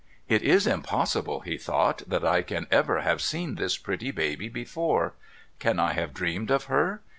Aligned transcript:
'It 0.35 0.41
is 0.41 0.65
impossible,' 0.65 1.41
he 1.41 1.59
thought,' 1.59 2.01
that 2.09 2.25
I 2.25 2.41
can 2.41 2.65
ever 2.71 3.01
have 3.01 3.21
seen 3.21 3.53
this 3.53 3.77
pretty 3.77 4.09
baby 4.09 4.49
before. 4.49 5.13
Can 5.59 5.77
I 5.79 5.93
have 5.93 6.11
dreamed 6.15 6.49
of 6.49 6.63
her 6.63 7.01